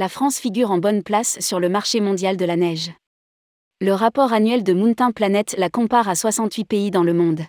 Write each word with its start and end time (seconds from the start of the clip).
la 0.00 0.08
France 0.08 0.38
figure 0.38 0.70
en 0.70 0.78
bonne 0.78 1.02
place 1.02 1.38
sur 1.40 1.60
le 1.60 1.68
marché 1.68 2.00
mondial 2.00 2.38
de 2.38 2.46
la 2.46 2.56
neige. 2.56 2.90
Le 3.82 3.92
rapport 3.92 4.32
annuel 4.32 4.64
de 4.64 4.72
Mountain 4.72 5.12
Planet 5.12 5.54
la 5.58 5.68
compare 5.68 6.08
à 6.08 6.14
68 6.14 6.64
pays 6.64 6.90
dans 6.90 7.02
le 7.02 7.12
monde. 7.12 7.42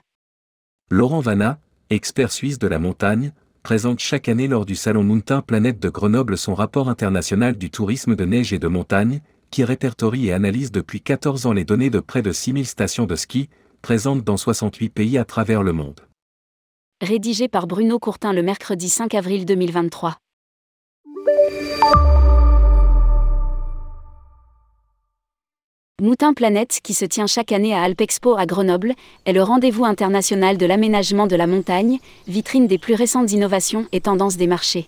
Laurent 0.89 1.21
Vanna, 1.21 1.59
expert 1.89 2.29
suisse 2.29 2.59
de 2.59 2.68
la 2.68 2.77
montagne, 2.77 3.32
présente 3.64 4.00
chaque 4.00 4.27
année 4.27 4.50
lors 4.50 4.66
du 4.66 4.75
salon 4.75 5.02
Mountain 5.02 5.41
Planet 5.41 5.79
de 5.79 5.88
Grenoble 5.88 6.38
son 6.38 6.54
rapport 6.54 6.89
international 6.89 7.57
du 7.57 7.70
tourisme 7.71 8.18
de 8.18 8.25
neige 8.25 8.52
et 8.52 8.59
de 8.59 8.68
montagne, 8.68 9.21
qui 9.49 9.63
répertorie 9.63 10.27
et 10.27 10.33
analyse 10.33 10.73
depuis 10.73 10.99
14 10.99 11.45
ans 11.45 11.54
les 11.54 11.63
données 11.63 11.89
de 11.89 12.02
près 12.02 12.21
de 12.21 12.33
6000 12.33 12.65
stations 12.65 13.05
de 13.05 13.15
ski, 13.15 13.47
présentes 13.81 14.25
dans 14.25 14.36
68 14.36 14.89
pays 14.89 15.18
à 15.18 15.23
travers 15.23 15.63
le 15.63 15.71
monde. 15.71 16.02
Rédigé 16.99 17.48
par 17.48 17.66
Bruno 17.66 17.98
Courtin 17.98 18.34
le 18.34 18.44
mercredi 18.44 18.90
5 18.90 19.13
avril 19.16 19.45
2023. 19.45 20.18
Moutin 26.02 26.34
Planète, 26.34 26.80
qui 26.82 26.96
se 26.96 27.05
tient 27.05 27.28
chaque 27.28 27.52
année 27.52 27.76
à 27.76 27.84
Alpexpo 27.84 28.36
à 28.36 28.48
Grenoble, 28.48 28.96
est 29.28 29.34
le 29.34 29.44
rendez-vous 29.44 29.86
international 29.86 30.58
de 30.58 30.66
l'aménagement 30.66 31.27
de 31.27 31.36
la 31.36 31.46
montagne, 31.46 32.00
vitrine 32.27 32.66
des 32.66 32.80
plus 32.80 32.96
récentes 32.96 33.32
innovations 33.32 33.86
et 33.91 34.02
tendances 34.02 34.36
des 34.36 34.48
marchés. 34.48 34.88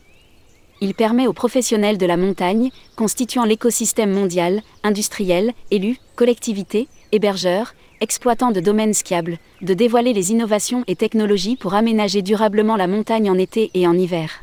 Il 0.81 0.95
permet 0.95 1.27
aux 1.27 1.33
professionnels 1.33 1.99
de 1.99 2.07
la 2.07 2.17
montagne, 2.17 2.71
constituant 2.95 3.45
l'écosystème 3.45 4.11
mondial, 4.11 4.63
industriels, 4.81 5.53
élus, 5.69 5.99
collectivités, 6.15 6.87
hébergeurs, 7.11 7.75
exploitants 8.01 8.51
de 8.51 8.59
domaines 8.59 8.95
skiables, 8.95 9.37
de 9.61 9.75
dévoiler 9.75 10.13
les 10.13 10.31
innovations 10.31 10.83
et 10.87 10.95
technologies 10.95 11.57
pour 11.57 11.75
aménager 11.75 12.23
durablement 12.23 12.75
la 12.75 12.87
montagne 12.87 13.29
en 13.29 13.37
été 13.37 13.69
et 13.75 13.85
en 13.85 13.93
hiver. 13.93 14.42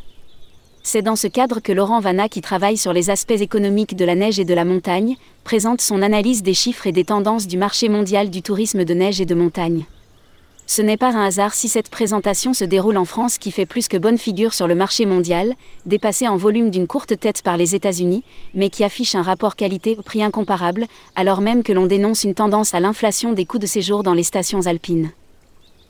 C'est 0.83 1.03
dans 1.03 1.17
ce 1.17 1.27
cadre 1.27 1.61
que 1.61 1.73
Laurent 1.73 2.01
Vanna, 2.01 2.29
qui 2.29 2.41
travaille 2.41 2.79
sur 2.79 2.95
les 2.95 3.11
aspects 3.11 3.33
économiques 3.33 3.97
de 3.97 4.05
la 4.07 4.15
neige 4.15 4.41
et 4.41 4.47
de 4.47 4.55
la 4.55 4.65
montagne, 4.65 5.17
présente 5.45 5.83
son 5.83 6.01
analyse 6.01 6.43
des 6.43 6.55
chiffres 6.55 6.87
et 6.87 6.93
des 6.93 7.05
tendances 7.05 7.47
du 7.47 7.59
marché 7.59 7.91
mondial 7.91 8.31
du 8.31 8.41
tourisme 8.41 8.85
de 8.85 8.95
neige 8.95 9.21
et 9.21 9.27
de 9.27 9.35
montagne. 9.35 9.85
Ce 10.67 10.81
n'est 10.81 10.97
pas 10.97 11.15
un 11.15 11.27
hasard 11.27 11.53
si 11.53 11.69
cette 11.69 11.91
présentation 11.91 12.55
se 12.55 12.65
déroule 12.65 12.97
en 12.97 13.05
France 13.05 13.37
qui 13.37 13.51
fait 13.51 13.67
plus 13.67 13.89
que 13.89 13.99
bonne 13.99 14.17
figure 14.17 14.55
sur 14.55 14.69
le 14.69 14.75
marché 14.75 15.05
mondial, 15.05 15.55
dépassé 15.85 16.29
en 16.29 16.37
volume 16.37 16.71
d'une 16.71 16.87
courte 16.87 17.19
tête 17.19 17.43
par 17.43 17.57
les 17.57 17.75
États-Unis, 17.75 18.23
mais 18.55 18.71
qui 18.71 18.85
affiche 18.85 19.15
un 19.15 19.23
rapport 19.23 19.57
qualité-prix 19.57 20.23
incomparable, 20.23 20.87
alors 21.15 21.41
même 21.41 21.63
que 21.63 21.73
l'on 21.73 21.87
dénonce 21.87 22.25
une 22.25 22.35
tendance 22.35 22.73
à 22.73 22.81
l'inflation 22.81 23.33
des 23.33 23.45
coûts 23.45 23.59
de 23.59 23.67
séjour 23.67 24.03
dans 24.03 24.15
les 24.15 24.23
stations 24.23 24.67
alpines. 24.67 25.11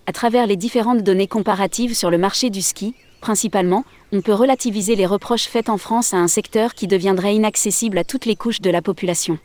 À 0.06 0.12
travers 0.12 0.46
les 0.46 0.56
différentes 0.56 1.02
données 1.02 1.28
comparatives 1.28 1.94
sur 1.94 2.10
le 2.10 2.18
marché 2.18 2.50
du 2.50 2.62
ski, 2.62 2.94
principalement, 3.20 3.84
on 4.12 4.20
peut 4.20 4.34
relativiser 4.34 4.96
les 4.96 5.06
reproches 5.06 5.46
faits 5.46 5.68
en 5.68 5.78
France 5.78 6.14
à 6.14 6.16
un 6.16 6.28
secteur 6.28 6.74
qui 6.74 6.86
deviendrait 6.86 7.34
inaccessible 7.34 7.98
à 7.98 8.04
toutes 8.04 8.26
les 8.26 8.36
couches 8.36 8.60
de 8.60 8.70
la 8.70 8.82
population. 8.82 9.38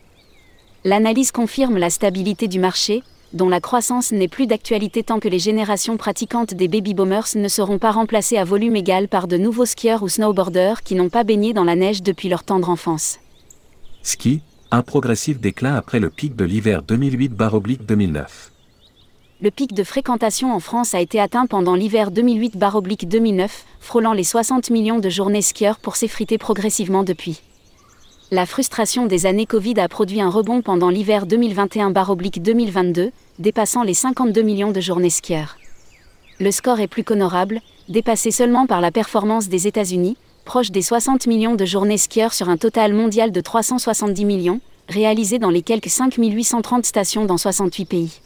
L'analyse 0.84 1.32
confirme 1.32 1.78
la 1.78 1.90
stabilité 1.90 2.48
du 2.48 2.60
marché, 2.60 3.04
dont 3.34 3.50
la 3.50 3.60
croissance 3.60 4.12
n'est 4.12 4.28
plus 4.28 4.48
d'actualité 4.48 5.04
tant 5.04 5.20
que 5.20 5.28
les 5.28 5.40
générations 5.40 5.98
pratiquantes 5.98 6.54
des 6.54 6.68
baby-boomers 6.68 7.36
ne 7.36 7.48
seront 7.48 7.80
pas 7.80 7.92
remplacées 7.92 8.38
à 8.38 8.44
volume 8.44 8.76
égal 8.76 9.08
par 9.08 9.28
de 9.28 9.38
nouveaux 9.38 9.66
skieurs 9.66 10.04
ou 10.04 10.10
snowboarders 10.10 10.84
qui 10.84 10.96
n'ont 10.96 11.10
pas 11.10 11.24
baigné 11.24 11.54
dans 11.54 11.64
la 11.64 11.76
neige 11.76 12.02
depuis 12.02 12.30
leur 12.30 12.44
tendre 12.44 12.70
enfance. 12.70 13.20
Ski, 14.04 14.42
un 14.72 14.82
progressif 14.84 15.40
déclin 15.40 15.76
après 15.76 16.00
le 16.00 16.10
pic 16.10 16.36
de 16.36 16.46
l'hiver 16.46 16.82
2008-2009 16.84 18.55
le 19.42 19.52
pic 19.52 19.74
de 19.74 19.84
fréquentation 19.84 20.54
en 20.54 20.62
France 20.62 20.96
a 20.96 21.02
été 21.02 21.20
atteint 21.20 21.46
pendant 21.46 21.76
l'hiver 21.76 22.10
2008-2009, 22.12 23.50
frôlant 23.82 24.14
les 24.14 24.24
60 24.24 24.70
millions 24.70 25.00
de 25.00 25.10
journées 25.10 25.42
skieurs 25.42 25.78
pour 25.78 25.98
s'effriter 25.98 26.38
progressivement 26.38 27.04
depuis. 27.04 27.42
La 28.32 28.46
frustration 28.46 29.06
des 29.06 29.26
années 29.26 29.46
Covid 29.46 29.78
a 29.82 29.90
produit 29.90 30.22
un 30.22 30.30
rebond 30.30 30.62
pendant 30.62 30.90
l'hiver 30.90 31.26
2021-2022, 31.28 33.12
dépassant 33.38 33.84
les 33.84 33.94
52 33.94 34.42
millions 34.42 34.72
de 34.72 34.80
journées 34.80 35.10
skieurs. 35.10 35.58
Le 36.40 36.52
score 36.52 36.80
est 36.80 36.88
plus 36.88 37.04
qu'honorable, 37.04 37.60
dépassé 37.90 38.32
seulement 38.32 38.68
par 38.68 38.80
la 38.80 38.92
performance 38.92 39.50
des 39.50 39.68
États-Unis, 39.68 40.18
proche 40.46 40.72
des 40.72 40.82
60 40.82 41.28
millions 41.28 41.56
de 41.56 41.66
journées 41.66 41.98
skieurs 41.98 42.34
sur 42.34 42.48
un 42.48 42.58
total 42.58 42.94
mondial 42.94 43.34
de 43.34 43.42
370 43.42 44.24
millions, 44.24 44.62
réalisé 44.88 45.40
dans 45.40 45.50
les 45.50 45.62
quelques 45.62 45.90
5830 45.90 46.86
stations 46.86 47.26
dans 47.26 47.38
68 47.38 47.86
pays 47.86 48.22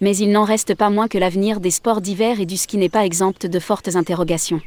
mais 0.00 0.16
il 0.16 0.30
n'en 0.30 0.44
reste 0.44 0.74
pas 0.74 0.90
moins 0.90 1.08
que 1.08 1.18
l'avenir 1.18 1.60
des 1.60 1.70
sports 1.70 2.00
d'hiver 2.00 2.40
et 2.40 2.46
du 2.46 2.56
ski 2.56 2.76
n'est 2.76 2.88
pas 2.88 3.06
exempt 3.06 3.46
de 3.46 3.58
fortes 3.58 3.96
interrogations. 3.96 4.60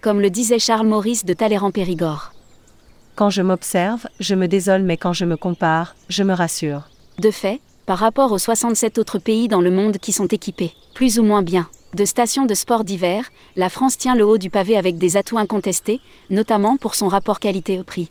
Comme 0.00 0.20
le 0.20 0.30
disait 0.30 0.58
Charles 0.58 0.86
Maurice 0.86 1.24
de 1.24 1.34
Talleyrand-Périgord. 1.34 2.32
Quand 3.16 3.30
je 3.30 3.42
m'observe, 3.42 4.06
je 4.20 4.34
me 4.34 4.46
désole, 4.46 4.82
mais 4.82 4.96
quand 4.96 5.12
je 5.12 5.24
me 5.24 5.36
compare, 5.36 5.96
je 6.08 6.22
me 6.22 6.32
rassure. 6.32 6.88
De 7.18 7.30
fait, 7.30 7.60
par 7.84 7.98
rapport 7.98 8.32
aux 8.32 8.38
67 8.38 8.98
autres 8.98 9.18
pays 9.18 9.48
dans 9.48 9.60
le 9.60 9.70
monde 9.70 9.98
qui 9.98 10.12
sont 10.12 10.28
équipés, 10.28 10.72
plus 10.94 11.18
ou 11.18 11.24
moins 11.24 11.42
bien, 11.42 11.68
de 11.94 12.04
stations 12.04 12.46
de 12.46 12.54
sport 12.54 12.84
d'hiver, 12.84 13.30
la 13.56 13.70
France 13.70 13.96
tient 13.98 14.14
le 14.14 14.24
haut 14.24 14.38
du 14.38 14.50
pavé 14.50 14.76
avec 14.76 14.98
des 14.98 15.16
atouts 15.16 15.38
incontestés, 15.38 16.00
notamment 16.30 16.76
pour 16.76 16.94
son 16.94 17.08
rapport 17.08 17.40
qualité-prix 17.40 18.10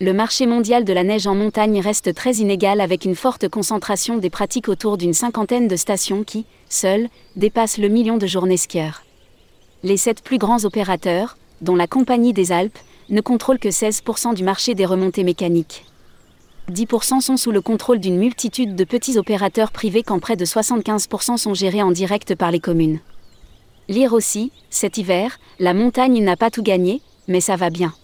le 0.00 0.12
marché 0.12 0.46
mondial 0.46 0.84
de 0.84 0.92
la 0.92 1.04
neige 1.04 1.28
en 1.28 1.36
montagne 1.36 1.80
reste 1.80 2.14
très 2.14 2.34
inégal 2.34 2.80
avec 2.80 3.04
une 3.04 3.14
forte 3.14 3.48
concentration 3.48 4.18
des 4.18 4.28
pratiques 4.28 4.68
autour 4.68 4.98
d'une 4.98 5.14
cinquantaine 5.14 5.68
de 5.68 5.76
stations 5.76 6.24
qui, 6.24 6.46
seules, 6.68 7.08
dépassent 7.36 7.78
le 7.78 7.88
million 7.88 8.16
de 8.16 8.26
journées 8.26 8.56
skieurs. 8.56 9.04
Les 9.84 9.96
sept 9.96 10.20
plus 10.22 10.38
grands 10.38 10.64
opérateurs, 10.64 11.36
dont 11.60 11.76
la 11.76 11.86
Compagnie 11.86 12.32
des 12.32 12.50
Alpes, 12.50 12.78
ne 13.08 13.20
contrôlent 13.20 13.60
que 13.60 13.68
16% 13.68 14.34
du 14.34 14.42
marché 14.42 14.74
des 14.74 14.84
remontées 14.84 15.22
mécaniques. 15.22 15.84
10% 16.72 17.20
sont 17.20 17.36
sous 17.36 17.52
le 17.52 17.60
contrôle 17.60 18.00
d'une 18.00 18.18
multitude 18.18 18.74
de 18.74 18.84
petits 18.84 19.16
opérateurs 19.16 19.70
privés 19.70 20.02
quand 20.02 20.18
près 20.18 20.36
de 20.36 20.44
75% 20.44 21.36
sont 21.36 21.54
gérés 21.54 21.82
en 21.82 21.92
direct 21.92 22.34
par 22.34 22.50
les 22.50 22.60
communes. 22.60 22.98
Lire 23.88 24.12
aussi, 24.12 24.50
cet 24.70 24.98
hiver, 24.98 25.38
la 25.60 25.74
montagne 25.74 26.20
n'a 26.24 26.36
pas 26.36 26.50
tout 26.50 26.62
gagné, 26.62 27.00
mais 27.28 27.40
ça 27.40 27.54
va 27.54 27.70
bien. 27.70 27.94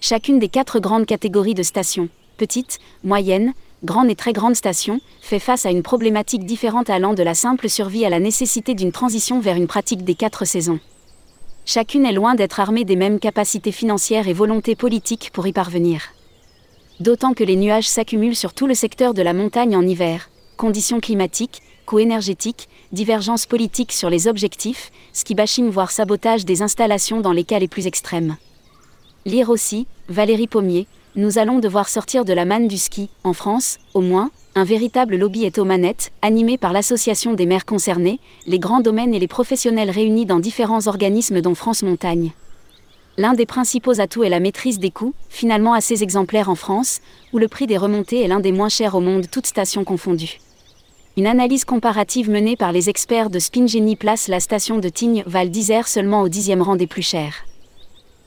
Chacune 0.00 0.38
des 0.38 0.48
quatre 0.48 0.78
grandes 0.78 1.06
catégories 1.06 1.54
de 1.54 1.62
stations, 1.62 2.08
petites, 2.36 2.78
moyennes, 3.02 3.54
grandes 3.82 4.10
et 4.10 4.14
très 4.14 4.32
grandes 4.32 4.54
stations, 4.54 5.00
fait 5.20 5.38
face 5.38 5.66
à 5.66 5.70
une 5.70 5.82
problématique 5.82 6.44
différente 6.44 6.90
allant 6.90 7.14
de 7.14 7.22
la 7.22 7.34
simple 7.34 7.68
survie 7.68 8.04
à 8.04 8.10
la 8.10 8.20
nécessité 8.20 8.74
d'une 8.74 8.92
transition 8.92 9.40
vers 9.40 9.56
une 9.56 9.66
pratique 9.66 10.04
des 10.04 10.14
quatre 10.14 10.44
saisons. 10.44 10.80
Chacune 11.64 12.06
est 12.06 12.12
loin 12.12 12.34
d'être 12.34 12.60
armée 12.60 12.84
des 12.84 12.94
mêmes 12.94 13.18
capacités 13.18 13.72
financières 13.72 14.28
et 14.28 14.32
volontés 14.32 14.76
politiques 14.76 15.30
pour 15.32 15.46
y 15.46 15.52
parvenir. 15.52 16.02
D'autant 17.00 17.34
que 17.34 17.44
les 17.44 17.56
nuages 17.56 17.88
s'accumulent 17.88 18.36
sur 18.36 18.54
tout 18.54 18.66
le 18.66 18.74
secteur 18.74 19.14
de 19.14 19.22
la 19.22 19.32
montagne 19.32 19.76
en 19.76 19.82
hiver, 19.82 20.30
conditions 20.56 21.00
climatiques, 21.00 21.62
coûts 21.84 21.98
énergétiques, 21.98 22.68
divergences 22.92 23.46
politiques 23.46 23.92
sur 23.92 24.10
les 24.10 24.28
objectifs, 24.28 24.90
ski 25.12 25.34
bashing 25.34 25.68
voire 25.70 25.90
sabotage 25.90 26.44
des 26.44 26.62
installations 26.62 27.20
dans 27.20 27.32
les 27.32 27.44
cas 27.44 27.58
les 27.58 27.68
plus 27.68 27.86
extrêmes. 27.86 28.36
Lire 29.26 29.50
aussi, 29.50 29.88
Valérie 30.08 30.46
Pommier, 30.46 30.86
nous 31.16 31.38
allons 31.38 31.58
devoir 31.58 31.88
sortir 31.88 32.24
de 32.24 32.32
la 32.32 32.44
manne 32.44 32.68
du 32.68 32.78
ski, 32.78 33.08
en 33.24 33.32
France, 33.32 33.78
au 33.92 34.00
moins, 34.00 34.30
un 34.54 34.62
véritable 34.62 35.16
lobby 35.16 35.42
est 35.44 35.58
aux 35.58 35.64
manettes, 35.64 36.12
animé 36.22 36.56
par 36.58 36.72
l'association 36.72 37.34
des 37.34 37.44
maires 37.44 37.66
concernés, 37.66 38.20
les 38.46 38.60
grands 38.60 38.78
domaines 38.78 39.14
et 39.14 39.18
les 39.18 39.26
professionnels 39.26 39.90
réunis 39.90 40.26
dans 40.26 40.38
différents 40.38 40.86
organismes 40.86 41.40
dont 41.40 41.56
France 41.56 41.82
Montagne. 41.82 42.30
L'un 43.18 43.34
des 43.34 43.46
principaux 43.46 44.00
atouts 44.00 44.22
est 44.22 44.28
la 44.28 44.38
maîtrise 44.38 44.78
des 44.78 44.92
coûts, 44.92 45.12
finalement 45.28 45.74
assez 45.74 46.04
exemplaire 46.04 46.48
en 46.48 46.54
France, 46.54 47.00
où 47.32 47.38
le 47.38 47.48
prix 47.48 47.66
des 47.66 47.78
remontées 47.78 48.22
est 48.22 48.28
l'un 48.28 48.38
des 48.38 48.52
moins 48.52 48.68
chers 48.68 48.94
au 48.94 49.00
monde, 49.00 49.26
toutes 49.28 49.48
stations 49.48 49.82
confondues. 49.82 50.38
Une 51.16 51.26
analyse 51.26 51.64
comparative 51.64 52.30
menée 52.30 52.54
par 52.54 52.70
les 52.70 52.88
experts 52.88 53.30
de 53.30 53.40
Spingeni 53.40 53.96
place 53.96 54.28
la 54.28 54.38
station 54.38 54.78
de 54.78 54.88
Tignes 54.88 55.24
Val 55.26 55.50
d'Isère 55.50 55.88
seulement 55.88 56.22
au 56.22 56.28
dixième 56.28 56.62
rang 56.62 56.76
des 56.76 56.86
plus 56.86 57.02
chères. 57.02 57.44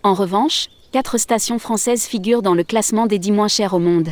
En 0.04 0.14
revanche, 0.14 0.68
Quatre 0.92 1.20
stations 1.20 1.60
françaises 1.60 2.06
figurent 2.06 2.42
dans 2.42 2.56
le 2.56 2.64
classement 2.64 3.06
des 3.06 3.20
10 3.20 3.32
moins 3.32 3.48
chères 3.48 3.76
au 3.76 3.80
monde. 3.80 4.10